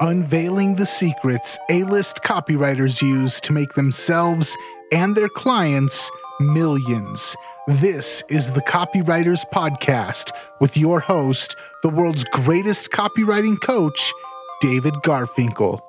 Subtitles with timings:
[0.00, 4.56] unveiling the secrets A list copywriters use to make themselves
[4.92, 6.10] and their clients
[6.40, 7.34] millions.
[7.66, 10.30] This is the Copywriters Podcast
[10.60, 14.12] with your host, the world's greatest copywriting coach,
[14.60, 15.80] David Garfinkel.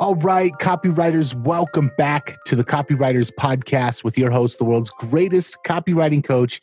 [0.00, 5.56] All right, copywriters, welcome back to the Copywriters Podcast with your host, the world's greatest
[5.64, 6.60] copywriting coach.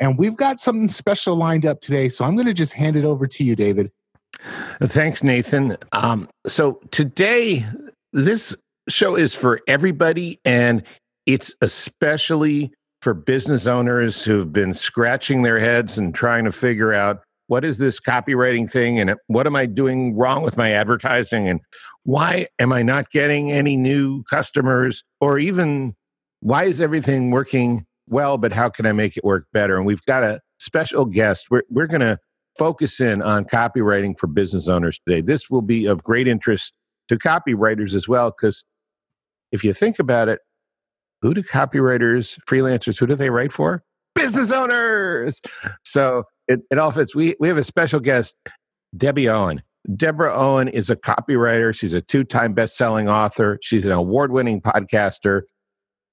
[0.00, 2.08] And we've got something special lined up today.
[2.08, 3.92] So I'm going to just hand it over to you, David.
[4.82, 5.76] Thanks, Nathan.
[5.92, 7.64] Um, so today,
[8.12, 8.54] this
[8.88, 10.82] show is for everybody, and
[11.26, 17.22] it's especially for business owners who've been scratching their heads and trying to figure out
[17.48, 21.60] what is this copywriting thing and what am I doing wrong with my advertising and
[22.04, 25.94] why am I not getting any new customers or even
[26.40, 29.76] why is everything working well, but how can I make it work better?
[29.76, 31.46] And we've got a special guest.
[31.50, 32.18] We're, we're going to
[32.58, 35.20] focus in on copywriting for business owners today.
[35.20, 36.72] This will be of great interest
[37.08, 38.64] to copywriters as well, because
[39.50, 40.40] if you think about it,
[41.20, 43.82] who do copywriters, freelancers, who do they write for?
[44.14, 45.40] Business owners.
[45.84, 47.14] So it, it all fits.
[47.14, 48.34] We, we have a special guest,
[48.96, 49.62] Debbie Owen.
[49.96, 51.74] Deborah Owen is a copywriter.
[51.74, 53.58] She's a two time best selling author.
[53.62, 55.42] She's an award winning podcaster,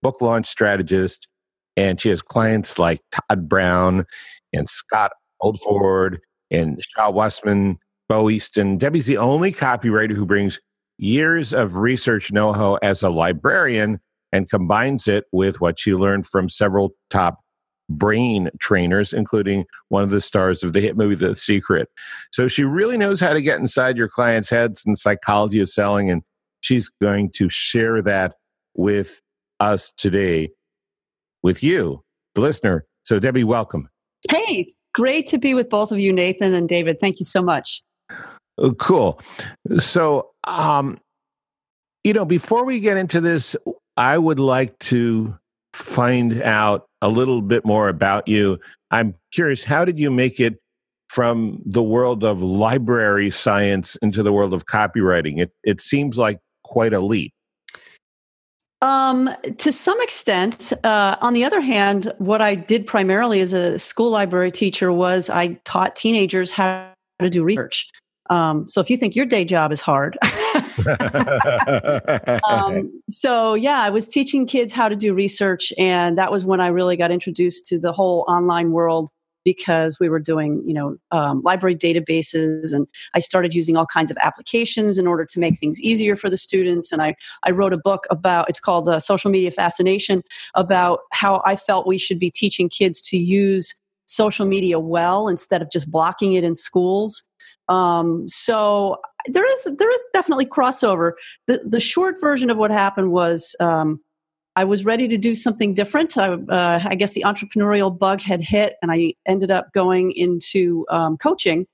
[0.02, 1.28] book launch strategist,
[1.76, 4.06] and she has clients like Todd Brown
[4.54, 6.18] and Scott Oldford
[6.52, 8.78] and Shaw Westman, Bo Eason.
[8.78, 10.60] Debbie's the only copywriter who brings
[10.98, 14.00] years of research know how as a librarian
[14.32, 17.40] and combines it with what she learned from several top
[17.90, 21.90] brain trainers, including one of the stars of the hit movie The Secret.
[22.32, 26.12] So she really knows how to get inside your clients' heads and psychology of selling,
[26.12, 26.22] and
[26.62, 28.36] she's going to share that
[28.76, 29.22] with
[29.60, 30.52] us today,
[31.42, 32.04] with you,
[32.36, 32.86] the listener.
[33.04, 33.90] So, Debbie, welcome.
[34.30, 34.68] Hey,
[35.00, 37.00] great to be with both of you, Nathan and David.
[37.00, 37.82] Thank you so much.
[38.58, 39.22] Oh, cool.
[39.80, 41.00] So, um,
[42.04, 43.56] you know, before we get into this,
[43.96, 45.38] I would like to
[45.74, 48.60] find out a little bit more about you.
[48.92, 50.60] I'm curious, how did you make it
[51.08, 55.40] from the world of library science into the world of copywriting?
[55.40, 57.32] It, it seems like quite a leap.
[58.82, 60.72] Um, to some extent.
[60.84, 65.30] Uh, on the other hand, what I did primarily as a school library teacher was
[65.30, 67.90] I taught teenagers how to do research.
[68.30, 70.18] Um, so if you think your day job is hard,
[72.48, 76.62] um, so yeah, I was teaching kids how to do research, and that was when
[76.62, 79.10] I really got introduced to the whole online world
[79.44, 84.12] because we were doing, you know, um, library databases, and I started using all kinds
[84.12, 86.92] of applications in order to make things easier for the students.
[86.92, 90.22] And I I wrote a book about it's called uh, Social Media Fascination
[90.56, 93.74] about how I felt we should be teaching kids to use
[94.06, 97.24] social media well instead of just blocking it in schools.
[97.70, 101.12] Um, so there is there is definitely crossover.
[101.48, 104.00] The the short version of what happened was um,
[104.60, 106.18] I was ready to do something different.
[106.18, 110.86] I, uh, I, guess the entrepreneurial bug had hit, and I ended up going into
[110.90, 111.66] um, coaching,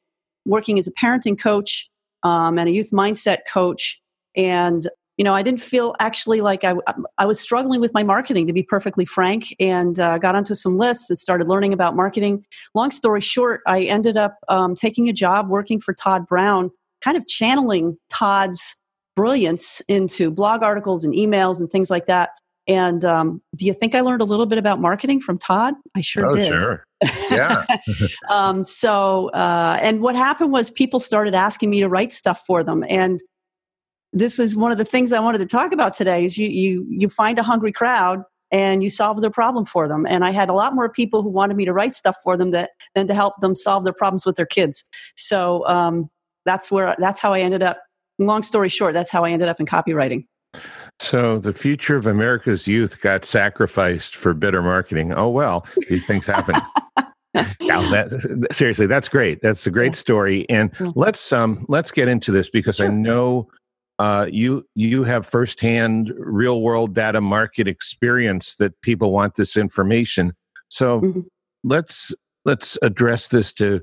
[0.46, 1.90] working as a parenting coach
[2.22, 4.00] um, and a youth mindset coach.
[4.35, 4.88] And
[5.18, 6.75] you know, I didn't feel actually like I,
[7.18, 10.78] I was struggling with my marketing, to be perfectly frank, and uh, got onto some
[10.78, 12.46] lists and started learning about marketing.
[12.75, 16.69] Long story short, I ended up um, taking a job working for Todd Brown,
[17.03, 18.75] kind of channeling Todd's
[19.16, 22.29] brilliance into blog articles and emails and things like that.
[22.68, 25.76] And um, do you think I learned a little bit about marketing from Todd?
[25.96, 26.48] I sure oh, did.
[26.48, 26.86] Sure.
[27.30, 27.66] Yeah.
[28.31, 32.64] um, so, uh, and what happened was people started asking me to write stuff for
[32.64, 33.22] them, and
[34.14, 36.26] this is one of the things I wanted to talk about today.
[36.26, 40.06] Is you you you find a hungry crowd and you solve their problem for them.
[40.08, 42.52] And I had a lot more people who wanted me to write stuff for them
[42.52, 44.84] that than to help them solve their problems with their kids.
[45.16, 46.09] So um,
[46.46, 47.82] that's where that's how I ended up.
[48.18, 50.26] Long story short, that's how I ended up in copywriting.
[51.00, 55.14] So the future of America's youth got sacrificed for better marketing.
[55.14, 56.56] Oh well, these things happen.
[57.59, 59.41] yeah, that, seriously, that's great.
[59.41, 59.97] That's a great yeah.
[59.97, 60.46] story.
[60.50, 60.88] And yeah.
[60.96, 62.88] let's um let's get into this because sure.
[62.88, 63.50] I know
[64.00, 70.34] uh, you you have firsthand real world data market experience that people want this information.
[70.70, 71.22] So mm-hmm.
[71.64, 72.14] let's
[72.44, 73.82] let's address this to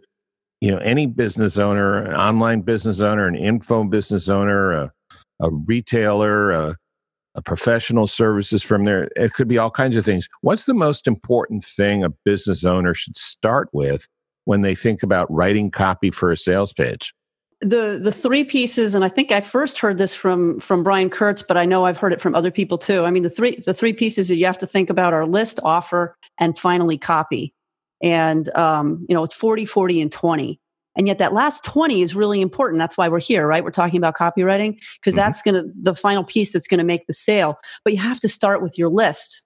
[0.61, 4.93] you know any business owner, an online business owner, an info business owner, a,
[5.43, 6.77] a retailer, a,
[7.35, 9.09] a professional services from there.
[9.17, 10.29] It could be all kinds of things.
[10.41, 14.06] What's the most important thing a business owner should start with
[14.44, 17.12] when they think about writing copy for a sales page?
[17.62, 21.44] the the three pieces and i think i first heard this from from brian kurtz
[21.44, 23.73] but i know i've heard it from other people too i mean the three the
[23.73, 27.55] three pieces that you have to think about are list offer and finally copy
[28.03, 30.61] and um, you know it's 40 40 and 20
[30.97, 32.79] And yet that last 20 is really important.
[32.79, 33.65] That's why we're here, right?
[33.65, 35.17] We're talking about copywriting because mm-hmm.
[35.17, 37.59] that's going to, the final piece that's going to make the sale.
[37.85, 39.43] But you have to start with your list.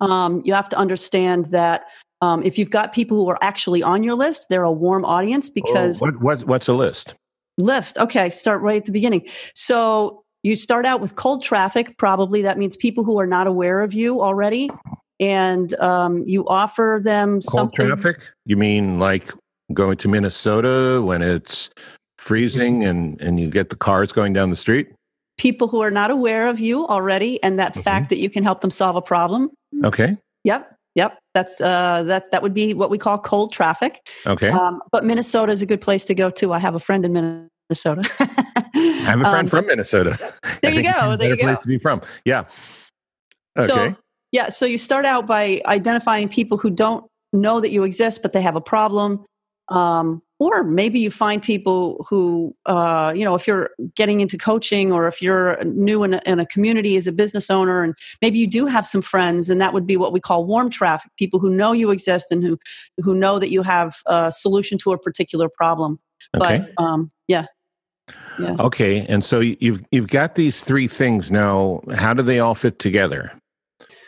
[0.00, 1.84] Um, you have to understand that
[2.20, 5.48] um, if you've got people who are actually on your list, they're a warm audience
[5.48, 6.02] because.
[6.02, 7.14] Oh, what, what, what's a list?
[7.58, 7.98] List.
[7.98, 8.30] Okay.
[8.30, 9.28] Start right at the beginning.
[9.54, 12.42] So you start out with cold traffic, probably.
[12.42, 14.70] That means people who are not aware of you already.
[15.20, 17.86] And um, you offer them cold something.
[17.86, 18.20] traffic?
[18.44, 19.30] You mean like
[19.74, 21.70] going to Minnesota when it's
[22.18, 22.88] freezing mm-hmm.
[22.88, 24.92] and, and you get the cars going down the street?
[25.36, 27.80] People who are not aware of you already and that mm-hmm.
[27.80, 29.50] fact that you can help them solve a problem.
[29.84, 30.16] Okay.
[30.44, 30.70] Yep.
[30.96, 32.30] Yep, that's uh, that.
[32.30, 34.06] That would be what we call cold traffic.
[34.26, 36.52] Okay, um, but Minnesota is a good place to go too.
[36.52, 38.08] I have a friend in Minnesota.
[38.20, 40.16] I have a friend um, from Minnesota.
[40.62, 41.16] There you go.
[41.16, 41.44] There you go.
[41.44, 42.00] Place to be from.
[42.24, 42.44] Yeah.
[43.58, 43.66] Okay.
[43.66, 43.96] So
[44.34, 48.32] yeah, so you start out by identifying people who don't know that you exist, but
[48.32, 49.24] they have a problem.
[49.68, 54.92] Um, or maybe you find people who uh, you know if you're getting into coaching
[54.92, 58.38] or if you're new in a, in a, community as a business owner and maybe
[58.38, 61.40] you do have some friends and that would be what we call warm traffic people
[61.40, 62.58] who know you exist and who
[62.98, 65.98] who know that you have a solution to a particular problem
[66.36, 66.58] okay.
[66.76, 67.46] but um, yeah
[68.38, 68.56] yeah.
[68.58, 71.80] Okay, and so you've you've got these three things now.
[71.94, 73.32] How do they all fit together?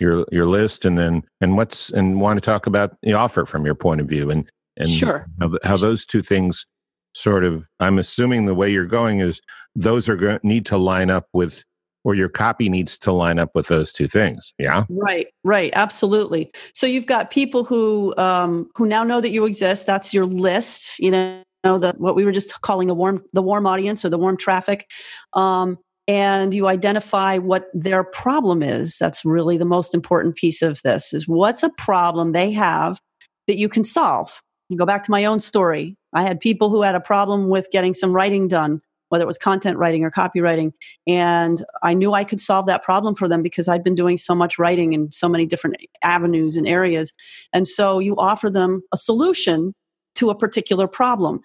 [0.00, 3.64] Your your list, and then and what's and want to talk about the offer from
[3.64, 5.26] your point of view, and and sure.
[5.40, 6.66] how, how those two things
[7.14, 9.40] sort of i'm assuming the way you're going is
[9.74, 11.64] those are going need to line up with
[12.04, 14.84] or your copy needs to line up with those two things yeah?
[14.88, 16.52] Right right absolutely.
[16.72, 21.00] So you've got people who um, who now know that you exist that's your list
[21.00, 24.18] you know the what we were just calling the warm the warm audience or the
[24.18, 24.88] warm traffic
[25.32, 28.96] um, and you identify what their problem is.
[28.98, 33.00] That's really the most important piece of this is what's a problem they have
[33.48, 35.96] that you can solve you go back to my own story.
[36.12, 39.38] I had people who had a problem with getting some writing done, whether it was
[39.38, 40.72] content writing or copywriting.
[41.06, 44.34] And I knew I could solve that problem for them because I'd been doing so
[44.34, 47.12] much writing in so many different avenues and areas.
[47.52, 49.74] And so you offer them a solution
[50.16, 51.40] to a particular problem.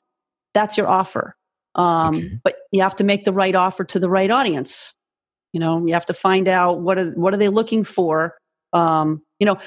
[0.54, 1.36] That's your offer.
[1.76, 2.40] Um, okay.
[2.44, 4.94] But you have to make the right offer to the right audience.
[5.54, 8.38] You know, you have to find out what are, what are they looking for.
[8.74, 9.58] Um, you know,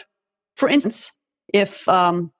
[0.56, 1.18] for instance,
[1.52, 2.32] if um,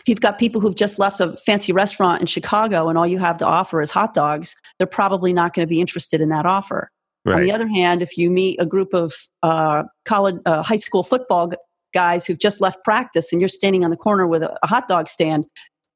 [0.00, 3.18] if you've got people who've just left a fancy restaurant in Chicago and all you
[3.18, 6.46] have to offer is hot dogs, they're probably not going to be interested in that
[6.46, 6.90] offer.
[7.24, 7.36] Right.
[7.36, 11.02] On the other hand, if you meet a group of uh, college, uh, high school
[11.02, 11.52] football
[11.92, 14.88] guys who've just left practice and you're standing on the corner with a, a hot
[14.88, 15.46] dog stand,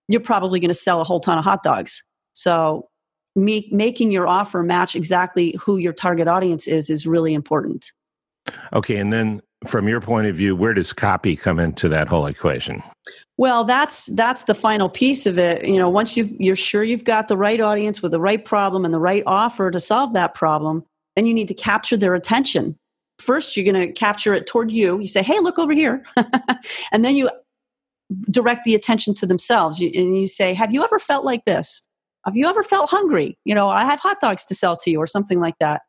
[0.08, 2.02] you're probably going to sell a whole ton of hot dogs.
[2.32, 2.88] So,
[3.34, 7.92] me, making your offer match exactly who your target audience is is really important.
[8.74, 12.26] Okay, and then from your point of view, where does copy come into that whole
[12.26, 12.82] equation?
[13.36, 15.64] Well, that's that's the final piece of it.
[15.64, 18.84] You know, once you've you're sure you've got the right audience with the right problem
[18.84, 20.84] and the right offer to solve that problem,
[21.16, 22.76] then you need to capture their attention.
[23.20, 24.98] First, you're going to capture it toward you.
[25.00, 26.04] You say, "Hey, look over here,"
[26.92, 27.30] and then you
[28.30, 29.80] direct the attention to themselves.
[29.80, 31.82] You, and you say, "Have you ever felt like this?
[32.24, 33.38] Have you ever felt hungry?
[33.44, 35.82] You know, I have hot dogs to sell to you, or something like that."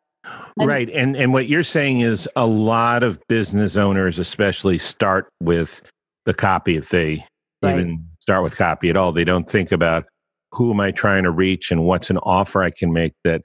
[0.58, 0.90] And, right.
[0.90, 5.82] And and what you're saying is a lot of business owners especially start with
[6.26, 7.26] the copy if they
[7.62, 7.80] right.
[7.80, 9.12] even start with copy at all.
[9.12, 10.06] They don't think about
[10.52, 13.42] who am I trying to reach and what's an offer I can make that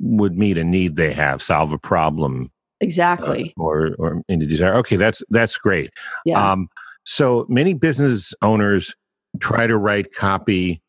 [0.00, 2.50] would meet a need they have, solve a problem.
[2.80, 3.52] Exactly.
[3.58, 4.74] Uh, or or in the desire.
[4.76, 5.90] Okay, that's that's great.
[6.24, 6.52] Yeah.
[6.52, 6.68] Um,
[7.04, 8.94] so many business owners
[9.40, 10.80] try to write copy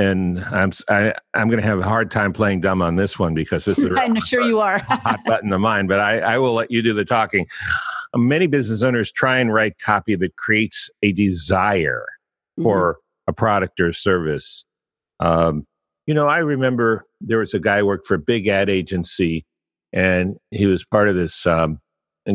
[0.00, 3.34] and I'm I, I'm going to have a hard time playing dumb on this one
[3.34, 5.86] because this is I'm sure you are hot button of mine.
[5.86, 7.46] But I, I will let you do the talking.
[8.16, 12.06] Many business owners try and write copy that creates a desire
[12.58, 12.62] mm-hmm.
[12.62, 14.64] for a product or service.
[15.20, 15.66] Um,
[16.06, 19.44] you know, I remember there was a guy who worked for a big ad agency,
[19.92, 21.78] and he was part of this um,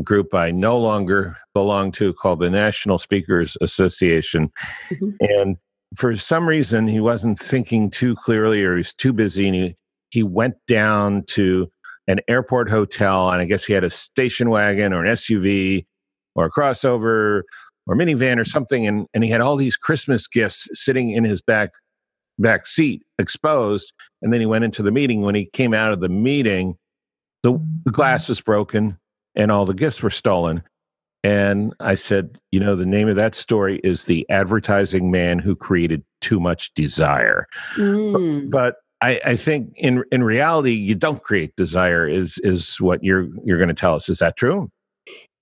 [0.04, 4.52] group I no longer belong to called the National Speakers Association,
[4.92, 5.10] mm-hmm.
[5.20, 5.58] and
[5.96, 9.76] for some reason he wasn't thinking too clearly or he's too busy and he,
[10.10, 11.70] he went down to
[12.08, 15.86] an airport hotel and I guess he had a station wagon or an SUV
[16.36, 17.44] or a crossover
[17.88, 21.42] or minivan or something and, and he had all these Christmas gifts sitting in his
[21.42, 21.72] back
[22.38, 23.94] back seat exposed.
[24.22, 25.22] And then he went into the meeting.
[25.22, 26.78] When he came out of the meeting
[27.46, 28.98] the, the glass was broken
[29.36, 30.64] and all the gifts were stolen
[31.26, 35.56] and I said, you know, the name of that story is The Advertising Man Who
[35.56, 37.48] Created Too Much Desire.
[37.78, 38.52] Mm.
[38.52, 43.04] But, but I, I, think in in reality, you don't create desire, is is what
[43.04, 44.08] you're you're going to tell us.
[44.08, 44.70] Is that true?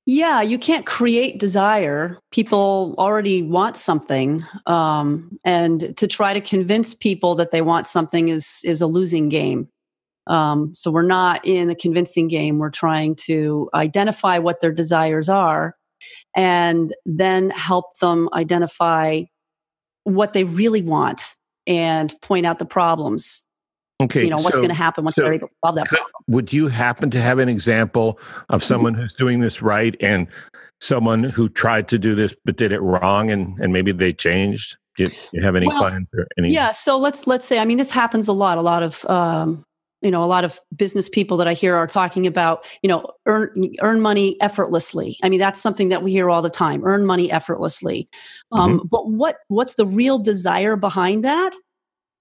[0.06, 2.18] Yeah, you can't create desire.
[2.32, 8.30] People already want something, um, and to try to convince people that they want something
[8.30, 9.68] is is a losing game.
[10.28, 12.58] Um, so we're not in the convincing game.
[12.58, 15.76] We're trying to identify what their desires are,
[16.36, 19.24] and then help them identify
[20.04, 23.48] what they really want and point out the problems
[24.02, 24.24] Okay.
[24.26, 25.98] you know what's so- going to happen once so they're able to solve that could-
[25.98, 30.28] problem Would you happen to have an example of someone who's doing this right and
[30.82, 34.76] someone who tried to do this but did it wrong and, and maybe they changed?
[34.98, 36.50] Do you, you have any Well, clients or any?
[36.52, 39.64] yeah so let's let's say i mean this happens a lot a lot of um,
[40.04, 43.06] you know a lot of business people that i hear are talking about you know
[43.26, 45.18] earn earn money effortlessly.
[45.24, 48.10] I mean that's something that we hear all the time earn money effortlessly.
[48.52, 51.54] Um, but what what's the real desire behind that?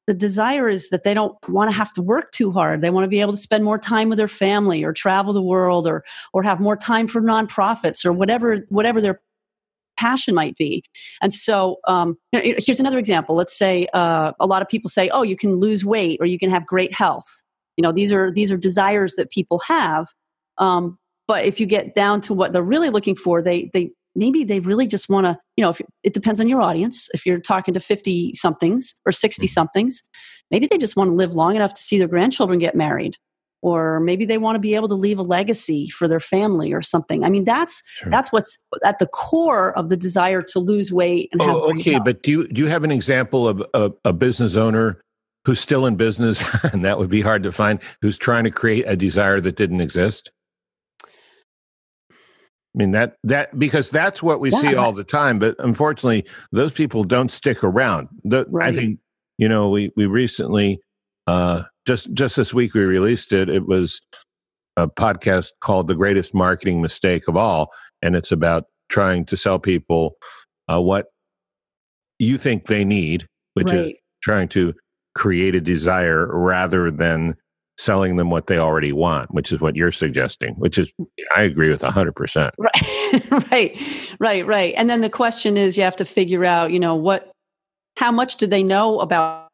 [0.06, 2.80] The desire is that they don't want to have to work too hard.
[2.80, 5.42] They want to be able to spend more time with their family or travel the
[5.42, 9.20] world or or have more time for nonprofits or whatever whatever their
[9.98, 10.82] passion might be.
[11.20, 13.36] And so um, here's another example.
[13.36, 16.38] Let's say uh, a lot of people say oh you can lose weight or you
[16.38, 17.42] can have great health
[17.82, 20.06] you know these are these are desires that people have
[20.58, 20.96] um,
[21.26, 24.60] but if you get down to what they're really looking for they they maybe they
[24.60, 27.74] really just want to you know if it depends on your audience if you're talking
[27.74, 30.00] to 50 somethings or 60 somethings
[30.52, 33.16] maybe they just want to live long enough to see their grandchildren get married
[33.62, 36.82] or maybe they want to be able to leave a legacy for their family or
[36.82, 38.10] something i mean that's Sure.
[38.10, 41.80] that's what's at the core of the desire to lose weight and have Oh, great
[41.80, 41.98] okay.
[41.98, 45.01] But do you, do you have an example of a, a business owner
[45.44, 48.84] who's still in business, and that would be hard to find, who's trying to create
[48.86, 50.30] a desire that didn't exist?
[52.74, 56.72] I mean that that because that's what we see all the time, but unfortunately, those
[56.72, 58.08] people don't stick around.
[58.24, 58.98] The, I think
[59.36, 60.80] you know we we recently
[61.26, 63.50] uh, just just this week we released it.
[63.50, 64.00] It was
[64.78, 67.70] a podcast called "The Greatest Marketing Mistake of All,"
[68.00, 70.16] and it's about trying to sell people
[70.66, 71.06] uh, what
[72.18, 74.72] you think they need, which is trying to
[75.14, 77.36] create a desire rather than
[77.78, 80.92] selling them what they already want, which is what you're suggesting, which is,
[81.34, 82.50] I agree with 100%.
[82.58, 83.78] right right
[84.18, 84.74] right right.
[84.76, 87.30] And then the question is you have to figure out you know what
[87.98, 89.48] how much do they know about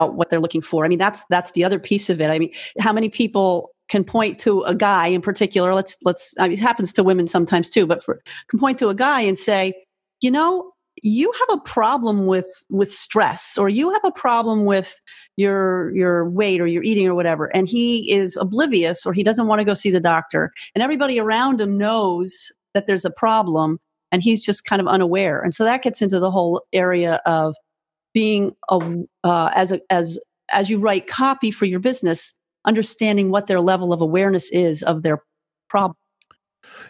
[0.00, 0.84] what they're looking for?
[0.84, 2.30] I mean that's that's the other piece of it.
[2.30, 5.74] I mean how many people can point to a guy in particular?
[5.74, 8.88] Let's let's I mean, it happens to women sometimes too but for can point to
[8.88, 9.74] a guy and say
[10.20, 10.71] you know
[11.02, 15.00] you have a problem with with stress or you have a problem with
[15.36, 19.46] your your weight or your eating or whatever and he is oblivious or he doesn't
[19.46, 23.78] want to go see the doctor and everybody around him knows that there's a problem
[24.12, 25.40] and he's just kind of unaware.
[25.40, 27.56] And so that gets into the whole area of
[28.12, 30.18] being a, uh, as a, as
[30.52, 35.02] as you write copy for your business understanding what their level of awareness is of
[35.02, 35.22] their
[35.70, 35.96] problem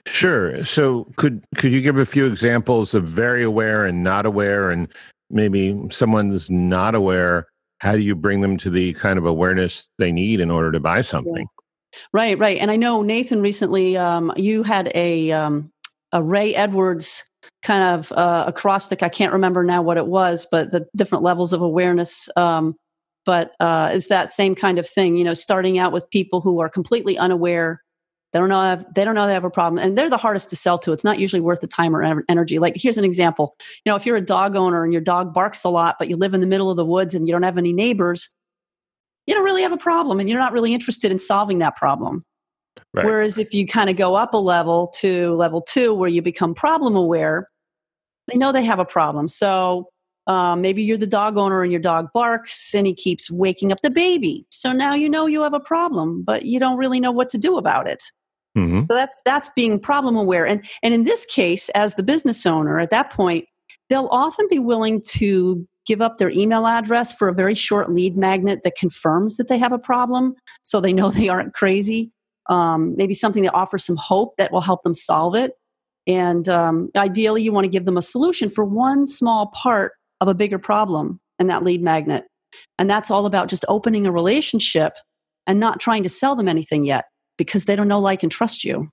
[0.07, 0.64] Sure.
[0.64, 4.88] So could could you give a few examples of very aware and not aware and
[5.31, 7.47] maybe someone's not aware,
[7.79, 10.81] how do you bring them to the kind of awareness they need in order to
[10.81, 11.47] buy something?
[12.12, 15.71] right right and i know nathan recently um, you had a um,
[16.12, 17.29] a ray edwards
[17.62, 21.52] kind of uh, acrostic i can't remember now what it was but the different levels
[21.52, 22.75] of awareness um,
[23.25, 26.61] but uh, is that same kind of thing you know starting out with people who
[26.61, 27.82] are completely unaware
[28.33, 30.51] they don't know have, they don't know they have a problem and they're the hardest
[30.51, 33.57] to sell to it's not usually worth the time or energy like here's an example
[33.85, 36.17] you know if you're a dog owner and your dog barks a lot but you
[36.17, 38.29] live in the middle of the woods and you don't have any neighbors
[39.27, 42.25] you don't really have a problem and you're not really interested in solving that problem
[42.95, 43.07] Right.
[43.07, 46.55] Whereas if you kind of go up a level to level two, where you become
[46.55, 47.49] problem aware,
[48.29, 49.29] they know they have a problem.
[49.29, 49.89] So
[50.27, 53.81] um, maybe you're the dog owner and your dog barks and he keeps waking up
[53.83, 54.47] the baby.
[54.51, 57.39] So now you know you have a problem, but you don't really know what to
[57.39, 58.05] do about it.
[58.93, 60.47] So that's that's being problem aware.
[60.47, 63.47] And and in this case, as the business owner, at that point,
[63.89, 68.19] they'll often be willing to give up their email address for a very short lead
[68.19, 72.13] magnet that confirms that they have a problem, so they know they aren't crazy.
[72.51, 75.53] Um, maybe something that offers some hope that will help them solve it.
[76.07, 80.29] And um, ideally, you want to give them a solution for one small part of
[80.29, 82.25] a bigger problem, and that lead magnet.
[82.79, 84.93] And that's all about just opening a relationship
[85.47, 88.65] and not trying to sell them anything yet because they don't know, like, and trust
[88.65, 88.89] you.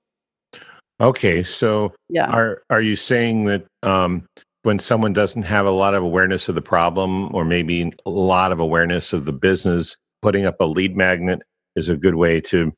[1.01, 1.43] Okay.
[1.43, 2.29] So Yeah.
[2.29, 4.25] are are you saying that um,
[4.63, 8.51] when someone doesn't have a lot of awareness of the problem or maybe a lot
[8.51, 11.39] of awareness of the business, putting up a lead magnet
[11.75, 12.73] is a good way to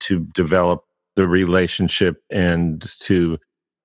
[0.00, 0.82] to develop
[1.16, 3.38] the relationship and to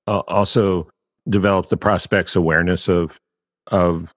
[0.07, 0.89] uh, also
[1.29, 3.17] develop the prospect's awareness of
[3.67, 4.11] of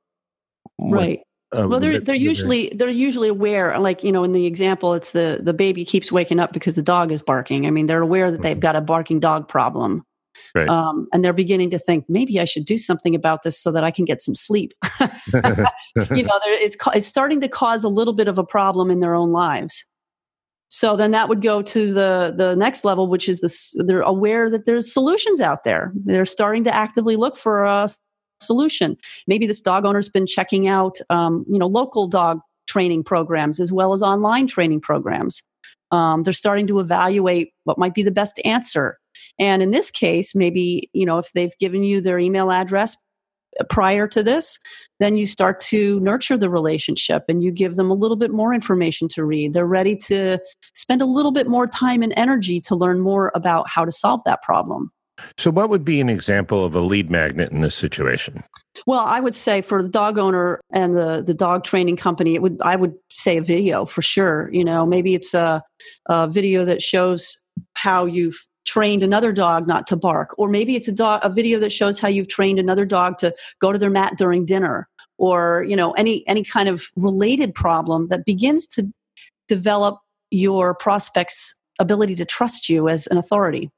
[0.78, 1.20] Right.
[1.52, 3.76] Uh, well, they're they're usually they're usually aware.
[3.78, 6.82] Like you know, in the example, it's the the baby keeps waking up because the
[6.82, 7.66] dog is barking.
[7.66, 10.04] I mean, they're aware that they've got a barking dog problem,
[10.54, 10.68] Right.
[10.68, 13.82] um, and they're beginning to think maybe I should do something about this so that
[13.82, 14.74] I can get some sleep.
[15.00, 19.00] you know, it's ca- it's starting to cause a little bit of a problem in
[19.00, 19.84] their own lives.
[20.68, 24.48] So then that would go to the the next level, which is this: they're aware
[24.50, 25.92] that there's solutions out there.
[26.04, 27.88] They're starting to actively look for a
[28.40, 28.96] solution.
[29.26, 33.72] Maybe this dog owner's been checking out, um, you know, local dog training programs as
[33.72, 35.42] well as online training programs.
[35.90, 38.98] Um, they're starting to evaluate what might be the best answer.
[39.38, 42.96] And in this case, maybe you know if they've given you their email address
[43.68, 44.58] prior to this,
[45.00, 48.54] then you start to nurture the relationship and you give them a little bit more
[48.54, 49.52] information to read.
[49.52, 50.38] They're ready to
[50.74, 54.22] spend a little bit more time and energy to learn more about how to solve
[54.24, 54.92] that problem.
[55.36, 58.42] So, what would be an example of a lead magnet in this situation?
[58.86, 62.42] Well, I would say for the dog owner and the the dog training company, it
[62.42, 64.50] would I would say a video for sure.
[64.52, 65.62] You know, maybe it's a,
[66.06, 67.42] a video that shows
[67.74, 71.58] how you've trained another dog not to bark, or maybe it's a dog a video
[71.60, 75.64] that shows how you've trained another dog to go to their mat during dinner, or
[75.68, 78.88] you know any any kind of related problem that begins to
[79.48, 79.98] develop
[80.30, 83.70] your prospects' ability to trust you as an authority.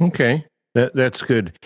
[0.00, 1.58] Okay, that, that's good.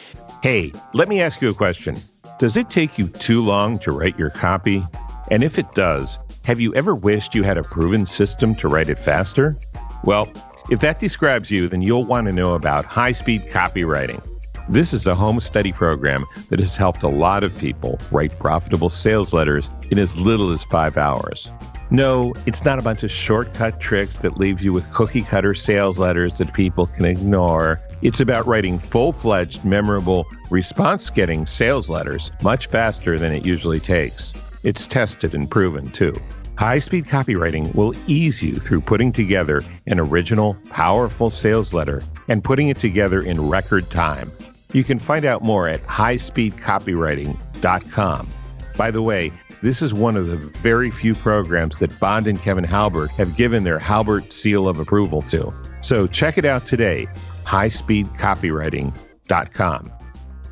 [0.43, 1.97] Hey, let me ask you a question.
[2.39, 4.83] Does it take you too long to write your copy?
[5.31, 8.89] And if it does, have you ever wished you had a proven system to write
[8.89, 9.57] it faster?
[10.05, 10.33] Well,
[10.71, 14.27] if that describes you, then you'll want to know about high speed copywriting.
[14.69, 18.89] This is a home study program that has helped a lot of people write profitable
[18.89, 21.51] sales letters in as little as five hours.
[21.93, 25.99] No, it's not a bunch of shortcut tricks that leave you with cookie cutter sales
[25.99, 27.79] letters that people can ignore.
[28.01, 33.79] It's about writing full fledged, memorable, response getting sales letters much faster than it usually
[33.79, 34.33] takes.
[34.63, 36.17] It's tested and proven too.
[36.57, 42.43] High speed copywriting will ease you through putting together an original, powerful sales letter and
[42.43, 44.33] putting it together in record time.
[44.73, 48.29] You can find out more at highspeedcopywriting.com.
[48.79, 49.31] By the way,
[49.63, 53.63] this is one of the very few programs that Bond and Kevin Halbert have given
[53.65, 55.55] their Halbert seal of approval to.
[55.81, 57.07] So check it out today,
[57.45, 59.93] highspeedcopywriting.com.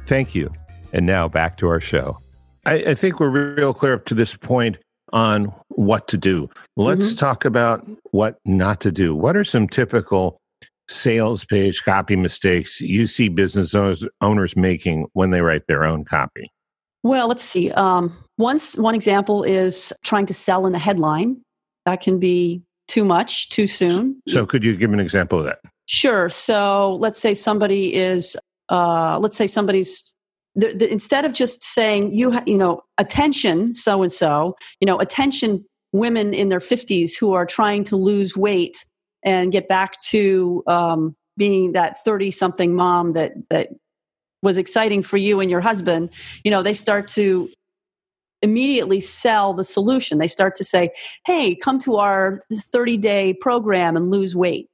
[0.07, 0.51] Thank you.
[0.93, 2.19] And now back to our show.
[2.67, 4.77] I, I think we're real clear up to this point
[5.13, 6.49] on what to do.
[6.77, 9.13] Let's talk about what not to do.
[9.15, 10.41] What are some typical
[10.89, 16.05] sales page copy mistakes you see business owners, owners making when they write their own
[16.05, 16.51] copy?
[17.03, 17.73] Well, let's see.
[17.73, 21.41] Um, once one example is trying to sell in the headline.
[21.87, 24.21] That can be too much, too soon.
[24.29, 25.61] So, could you give an example of that?
[25.87, 26.29] Sure.
[26.29, 28.37] So let's say somebody is,
[28.69, 30.15] uh, let's say somebody's,
[30.55, 34.87] the, the, instead of just saying you, ha- you know, attention, so and so, you
[34.87, 38.85] know, attention, women in their fifties who are trying to lose weight
[39.25, 43.69] and get back to um, being that thirty-something mom that that
[44.43, 46.11] was exciting for you and your husband.
[46.45, 47.49] You know, they start to
[48.43, 50.19] immediately sell the solution.
[50.19, 50.91] They start to say,
[51.27, 54.67] "Hey, come to our 30-day program and lose weight."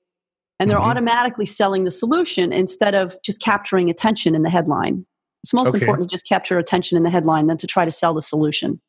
[0.59, 0.85] and they're Mhm.
[0.89, 5.05] automatically selling the solution instead of just capturing attention in the headline.
[5.43, 5.81] It's most Okay.
[5.81, 8.81] important to just capture attention in the headline than to try to sell the solution.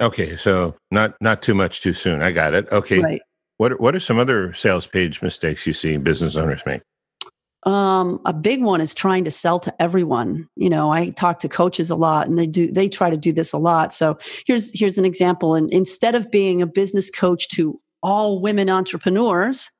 [0.00, 2.20] Okay, so not not too much too soon.
[2.20, 2.66] I got it.
[2.72, 2.98] Okay.
[2.98, 3.22] Right.
[3.58, 6.82] What what are some other sales page mistakes you see business owners make?
[7.64, 10.48] Um, a big one is trying to sell to everyone.
[10.56, 13.32] You know, I talk to coaches a lot and they do they try to do
[13.32, 13.92] this a lot.
[13.92, 15.54] So here's here's an example.
[15.54, 19.70] And instead of being a business coach to all women entrepreneurs,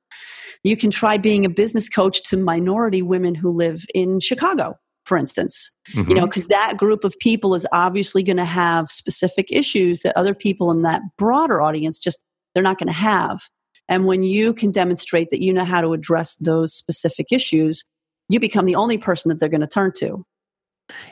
[0.63, 4.75] you can try being a business coach to minority women who live in Chicago,
[5.07, 5.71] for instance.
[5.95, 10.17] you know because that group of people is obviously going to have specific issues that
[10.17, 12.23] other people in that broader audience just
[12.55, 13.49] they're not going to have
[13.91, 17.85] and when you can demonstrate that you know how to address those specific issues
[18.31, 20.25] you become the only person that they're going to turn to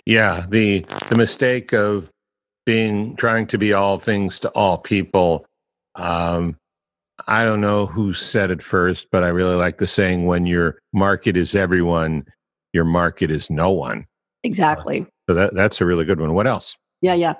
[0.06, 2.08] Yeah, the the mistake of
[2.64, 5.44] being trying to be all things to all people.
[5.96, 6.56] Um,
[7.26, 10.78] I don't know who said it first, but I really like the saying: "When your
[10.92, 12.24] market is everyone,
[12.72, 14.06] your market is no one."
[14.44, 16.32] exactly So that that's a really good one.
[16.32, 16.76] What else?
[17.00, 17.34] yeah yeah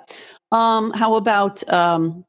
[0.51, 2.25] um, how about um,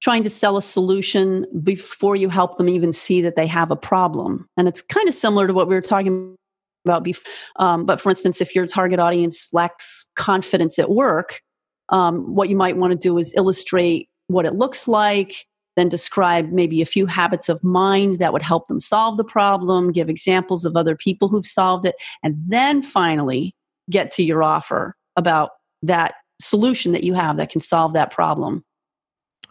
[0.00, 3.76] trying to sell a solution before you help them even see that they have a
[3.76, 6.36] problem and it's kind of similar to what we were talking
[6.84, 11.40] about before um, but for instance if your target audience lacks confidence at work
[11.90, 16.50] um, what you might want to do is illustrate what it looks like then describe
[16.50, 20.64] maybe a few habits of mind that would help them solve the problem give examples
[20.64, 23.54] of other people who've solved it and then finally
[23.90, 25.50] get to your offer about
[25.82, 28.64] that solution that you have that can solve that problem.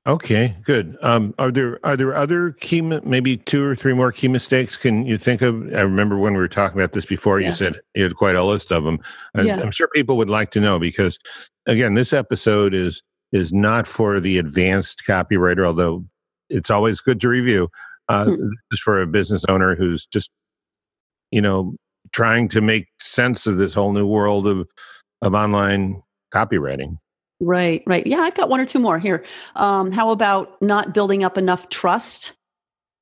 [0.07, 0.97] Okay, good.
[1.01, 4.77] Um, are there are there other key maybe two or three more key mistakes?
[4.77, 5.55] Can you think of?
[5.75, 7.41] I remember when we were talking about this before.
[7.41, 7.47] Yeah.
[7.47, 8.99] You said you had quite a list of them.
[9.35, 9.59] Yeah.
[9.59, 11.19] I'm sure people would like to know because,
[11.65, 16.05] again, this episode is is not for the advanced copywriter, although
[16.49, 17.67] it's always good to review.
[18.07, 18.47] Uh, hmm.
[18.71, 20.31] Just for a business owner who's just,
[21.31, 21.75] you know,
[22.13, 24.69] trying to make sense of this whole new world of
[25.21, 26.01] of online
[26.33, 26.97] copywriting.
[27.39, 28.05] Right, right.
[28.05, 29.23] Yeah, I've got one or two more here.
[29.55, 32.33] Um, how about not building up enough trust?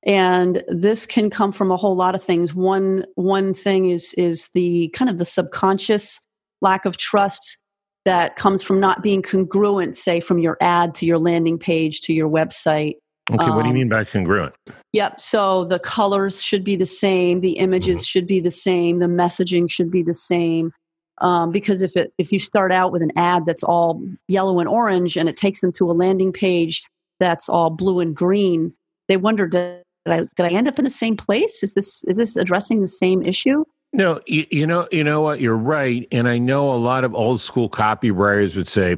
[0.06, 2.54] And this can come from a whole lot of things.
[2.54, 6.20] One one thing is is the kind of the subconscious
[6.62, 7.64] lack of trust
[8.04, 12.14] that comes from not being congruent, say from your ad to your landing page to
[12.14, 12.96] your website.
[13.32, 14.54] Okay, what do you um, mean by congruent?
[14.94, 15.20] Yep.
[15.20, 18.04] So the colors should be the same, the images mm-hmm.
[18.04, 20.72] should be the same, the messaging should be the same
[21.20, 24.68] um, because if it if you start out with an ad that's all yellow and
[24.68, 26.84] orange and it takes them to a landing page
[27.20, 28.74] that's all blue and green,
[29.08, 31.64] they wonder did I, did I end up in the same place?
[31.64, 33.64] Is this is this addressing the same issue?
[33.94, 35.40] No, you, you know, you know what?
[35.40, 38.98] You're right, and I know a lot of old school copywriters would say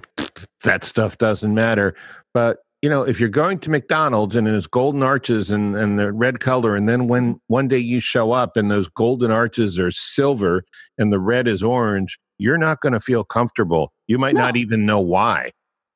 [0.63, 1.93] that stuff doesn't matter,
[2.34, 6.12] but you know, if you're going to McDonald's and it's golden arches and, and the
[6.12, 9.92] red color, and then when one day you show up and those golden arches are
[9.92, 10.63] silver
[10.98, 13.92] and the red is orange, you're not going to feel comfortable.
[14.08, 14.42] You might no.
[14.42, 15.52] not even know why,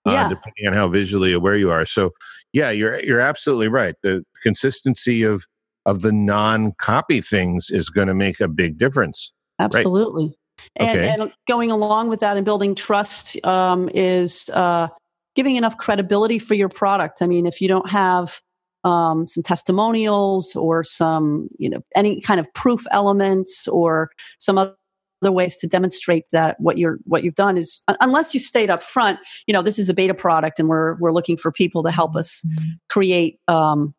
[0.08, 0.30] uh, yeah.
[0.30, 1.86] depending on how visually aware you are.
[1.86, 2.12] So,
[2.52, 3.96] yeah, you're you're absolutely right.
[4.02, 5.46] The consistency of
[5.86, 9.32] of the non copy things is going to make a big difference.
[9.60, 10.26] Absolutely.
[10.26, 10.36] Right?
[10.76, 11.10] And, okay.
[11.10, 14.90] and, going along with that and building trust um, is uh,
[15.36, 17.22] giving enough credibility for your product.
[17.22, 18.42] I mean, if you don't have
[18.84, 24.76] um, some testimonials or some, you know, any kind of proof elements or some other
[25.24, 29.20] ways to demonstrate that what you're what you've done is unless you stayed up front
[29.46, 32.16] you know this is a beta product and we're we're looking for people to help
[32.16, 32.44] us
[32.90, 33.94] create um,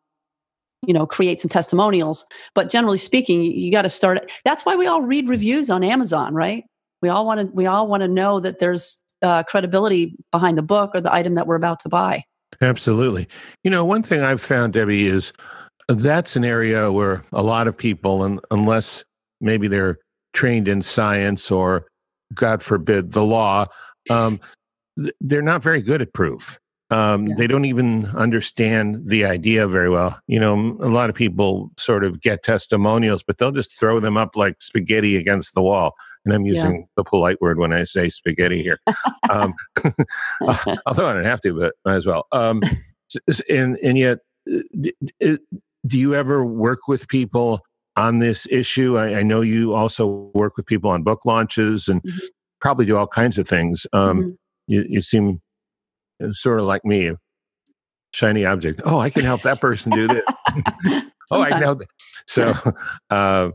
[0.85, 2.25] you know create some testimonials.
[2.53, 5.83] But generally speaking you, you got to start that's why we all read reviews on
[5.83, 6.63] amazon right?
[7.01, 10.61] We all want to we all want to know that there's uh, credibility behind the
[10.61, 12.23] book or the item that we're about to buy.
[12.61, 13.27] Absolutely.
[13.63, 15.33] You know, one thing I've found, Debbie, is
[15.87, 19.03] that's an area where a lot of people, and unless
[19.41, 19.97] maybe they're
[20.33, 21.87] trained in science or,
[22.33, 23.67] God forbid, the law,
[24.09, 24.39] um,
[25.21, 26.59] they're not very good at proof.
[26.89, 27.35] Um, yeah.
[27.37, 30.19] They don't even understand the idea very well.
[30.27, 34.15] You know, a lot of people sort of get testimonials, but they'll just throw them
[34.15, 36.85] up like spaghetti against the wall and I'm using yeah.
[36.95, 38.79] the polite word when I say spaghetti here.
[39.29, 39.53] um,
[40.85, 42.27] although I don't have to, but might as well.
[42.31, 42.61] Um,
[43.49, 44.19] and and yet,
[44.51, 45.37] uh,
[45.85, 47.61] do you ever work with people
[47.95, 48.97] on this issue?
[48.97, 52.25] I, I know you also work with people on book launches and mm-hmm.
[52.61, 53.85] probably do all kinds of things.
[53.93, 54.29] Um, mm-hmm.
[54.67, 55.41] you, you seem
[56.23, 57.11] uh, sort of like me,
[58.13, 58.81] shiny object.
[58.85, 60.23] Oh, I can help that person do this.
[61.31, 61.81] oh, I can help.
[62.27, 62.53] So,
[63.09, 63.49] uh,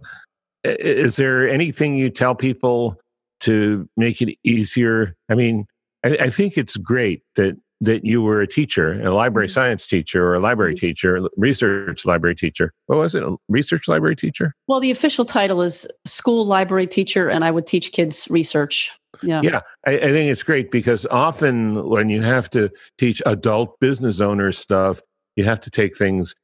[0.64, 2.98] is there anything you tell people
[3.40, 5.14] to make it easier?
[5.28, 5.66] I mean,
[6.04, 9.52] I, I think it's great that that you were a teacher, a library mm-hmm.
[9.52, 10.86] science teacher, or a library mm-hmm.
[10.86, 12.72] teacher, research library teacher.
[12.86, 13.22] What was it?
[13.22, 14.54] A research library teacher?
[14.66, 18.90] Well, the official title is school library teacher, and I would teach kids research.
[19.22, 19.60] Yeah, yeah.
[19.86, 24.58] I, I think it's great because often when you have to teach adult business owners
[24.58, 25.00] stuff,
[25.36, 26.34] you have to take things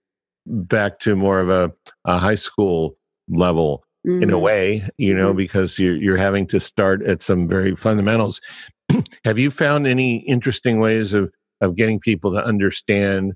[0.46, 1.72] back to more of a,
[2.04, 2.96] a high school
[3.28, 4.22] level mm-hmm.
[4.22, 4.42] in a mm-hmm.
[4.42, 5.38] way, you know, mm-hmm.
[5.38, 8.40] because you're you're having to start at some very fundamentals.
[9.24, 13.34] Have you found any interesting ways of of getting people to understand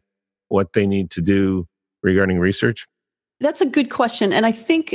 [0.49, 1.67] what they need to do
[2.03, 2.87] regarding research?
[3.41, 4.95] That's a good question, and I think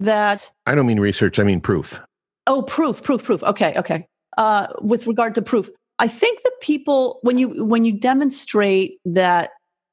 [0.00, 2.00] that I don't mean research; I mean proof.
[2.46, 3.42] Oh, proof, proof, proof.
[3.42, 4.06] Okay, okay.
[4.36, 5.68] Uh, with regard to proof,
[5.98, 9.50] I think that people when you when you demonstrate that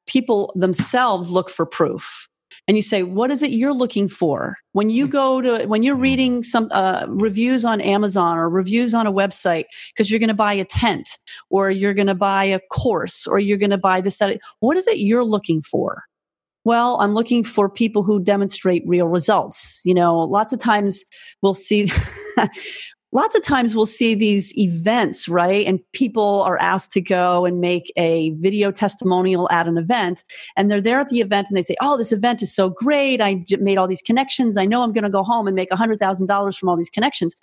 [0.07, 2.27] people themselves look for proof
[2.67, 4.57] and you say what is it you're looking for?
[4.73, 9.07] When you go to when you're reading some uh, reviews on amazon or reviews on
[9.07, 11.09] a website because you're going to buy a tent
[11.49, 14.77] or you're going to buy a course or you're going to buy this that what
[14.77, 16.03] is it you're looking for?
[16.63, 20.19] Well i'm looking for people who demonstrate real results you know?
[20.19, 21.03] Lots of times
[21.41, 21.91] we'll see
[23.15, 25.65] lots of times we'll see these events, right?
[25.65, 30.25] And people are asked to go and make a video testimonial at an event.
[30.57, 33.21] And they're there at the event and they say, Oh, this event is so great.
[33.21, 34.57] I made all these connections.
[34.57, 37.35] I know I'm going to go home and make $100,000 from all these connections.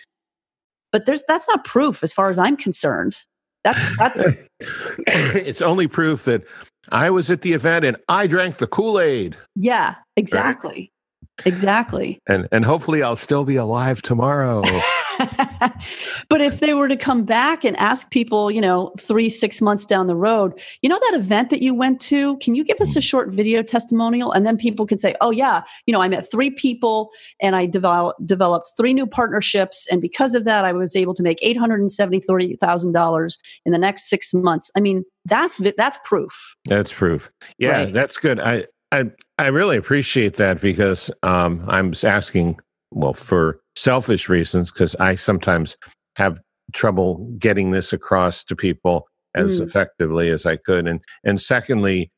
[0.93, 3.17] But there's, that's not proof as far as I'm concerned.
[3.65, 4.37] That, that's
[5.07, 6.43] it's only proof that
[6.91, 9.37] I was at the event and I drank the Kool Aid.
[9.57, 10.93] Yeah, exactly.
[11.39, 11.47] Right?
[11.47, 12.19] Exactly.
[12.27, 14.63] And and hopefully I'll still be alive tomorrow.
[16.29, 19.87] but if they were to come back and ask people, you know, three, six months
[19.87, 22.97] down the road, you know, that event that you went to, can you give us
[22.97, 24.33] a short video testimonial?
[24.33, 27.67] And then people can say, oh, yeah, you know, I met three people and I
[27.67, 29.87] develop, developed three new partnerships.
[29.91, 34.71] And because of that, I was able to make $870,000 in the next six months.
[34.77, 36.57] I mean, that's that's proof.
[36.67, 37.31] That's proof.
[37.59, 37.93] Yeah, right.
[37.93, 38.41] that's good.
[38.41, 42.59] I, I I really appreciate that because um, I'm asking
[42.91, 45.77] well for selfish reasons because I sometimes
[46.17, 46.39] have
[46.73, 49.67] trouble getting this across to people as mm.
[49.67, 52.11] effectively as I could, and and secondly,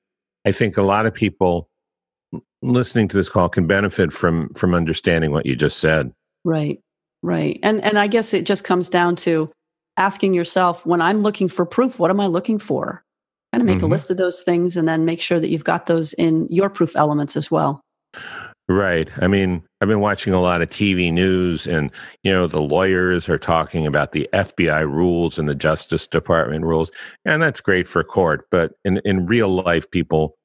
[0.45, 1.69] I think a lot of people
[2.63, 6.13] listening to this call can benefit from from understanding what you just said.
[6.45, 6.81] Right,
[7.23, 9.53] right, and and I guess it just comes down to
[9.97, 13.05] asking yourself when I'm looking for proof, what am I looking for?
[13.53, 13.87] Kind of make mm-hmm.
[13.87, 16.69] a list of those things and then make sure that you've got those in your
[16.69, 17.81] proof elements as well.
[18.67, 19.11] Right.
[19.19, 21.91] I mean, I've been watching a lot of TV news, and,
[22.23, 26.91] you know, the lawyers are talking about the FBI rules and the Justice Department rules.
[27.27, 28.47] And that's great for court.
[28.51, 30.37] But in, in real life, people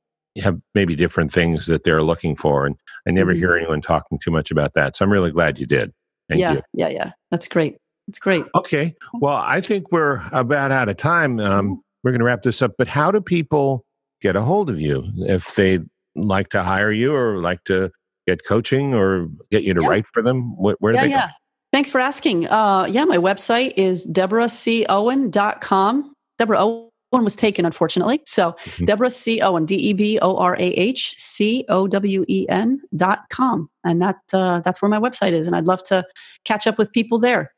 [0.41, 2.65] have maybe different things that they're looking for.
[2.65, 2.75] And
[3.07, 3.39] I never mm-hmm.
[3.39, 4.97] hear anyone talking too much about that.
[4.97, 5.93] So I'm really glad you did.
[6.27, 6.61] Thank yeah, you.
[6.73, 6.89] Yeah.
[6.89, 7.11] Yeah.
[7.31, 7.77] That's great.
[8.09, 8.43] It's great.
[8.55, 8.95] Okay.
[9.13, 11.39] Well, I think we're about out of time.
[11.39, 11.73] Um, mm-hmm.
[12.03, 12.73] we're going to wrap this up.
[12.77, 13.85] But how do people
[14.21, 15.79] get a hold of you if they
[16.15, 17.91] like to hire you or like to
[18.29, 19.87] get coaching or get you to yeah.
[19.87, 20.55] write for them?
[20.57, 21.27] Where, where yeah, they yeah.
[21.27, 21.33] Go?
[21.71, 22.47] Thanks for asking.
[22.47, 26.13] Uh, yeah, my website is deborahcowen.com.
[26.39, 28.21] Deborah Owen was taken, unfortunately.
[28.25, 28.85] So mm-hmm.
[28.85, 29.41] Deborah C.
[29.41, 33.69] Owen, D E B O R A H C O W E N dot com.
[33.83, 35.47] And that, uh, that's where my website is.
[35.47, 36.05] And I'd love to
[36.45, 37.51] catch up with people there.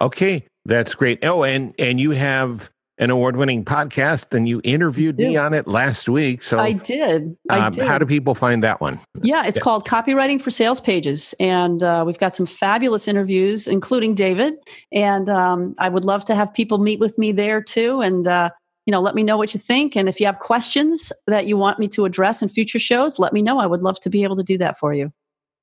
[0.00, 1.24] Okay, that's great.
[1.24, 2.70] Oh, and and you have
[3.02, 6.40] an award-winning podcast, and you interviewed me on it last week.
[6.40, 7.36] So I did.
[7.50, 7.86] I um, did.
[7.86, 9.00] How do people find that one?
[9.22, 9.62] Yeah, it's yeah.
[9.62, 14.54] called Copywriting for Sales Pages, and uh, we've got some fabulous interviews, including David.
[14.92, 18.26] And um, I would love to have people meet with me there too, and.
[18.26, 18.50] Uh,
[18.84, 19.94] you know, let me know what you think.
[19.94, 23.32] And if you have questions that you want me to address in future shows, let
[23.32, 23.60] me know.
[23.60, 25.12] I would love to be able to do that for you.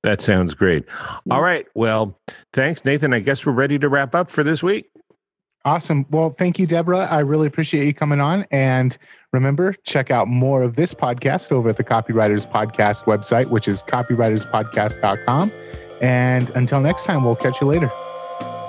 [0.04, 0.86] That sounds great.
[1.30, 1.66] All right.
[1.74, 2.18] Well,
[2.54, 3.12] thanks, Nathan.
[3.12, 4.90] I guess we're ready to wrap up for this week.
[5.64, 6.06] Awesome.
[6.10, 7.06] Well, thank you, Deborah.
[7.10, 8.46] I really appreciate you coming on.
[8.50, 8.96] And
[9.32, 13.82] remember, check out more of this podcast over at the Copywriters Podcast website, which is
[13.82, 15.52] copywriterspodcast.com.
[16.00, 17.90] And until next time, we'll catch you later.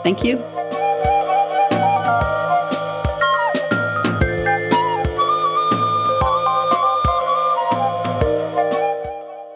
[0.04, 0.38] Thank you.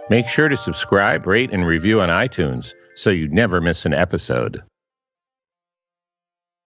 [0.09, 4.61] Make sure to subscribe, rate, and review on iTunes so you never miss an episode.